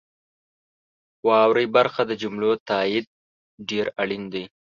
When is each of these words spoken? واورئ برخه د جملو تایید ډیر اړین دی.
واورئ 1.27 1.65
برخه 1.75 2.01
د 2.07 2.11
جملو 2.21 2.51
تایید 2.69 3.05
ډیر 3.69 3.85
اړین 4.01 4.23
دی. 4.33 4.43